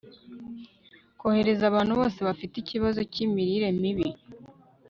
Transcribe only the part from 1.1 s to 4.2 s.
kohereza abantu bose bafite ikibazo cy'imirire mibi